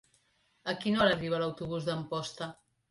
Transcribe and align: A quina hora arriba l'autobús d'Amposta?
A 0.73 0.75
quina 0.85 1.03
hora 1.03 1.15
arriba 1.19 1.43
l'autobús 1.45 1.89
d'Amposta? 1.91 2.53